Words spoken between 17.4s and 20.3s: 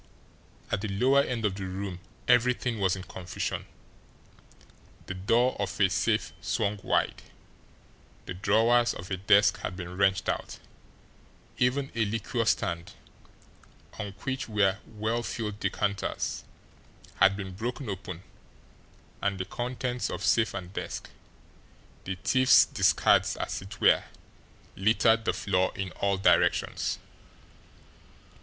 broken open, and the contents of